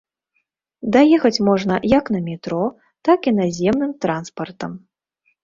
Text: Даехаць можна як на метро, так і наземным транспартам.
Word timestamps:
Даехаць 0.95 1.43
можна 1.49 1.77
як 1.99 2.05
на 2.15 2.21
метро, 2.31 2.63
так 3.11 3.19
і 3.33 3.35
наземным 3.41 3.93
транспартам. 4.09 4.71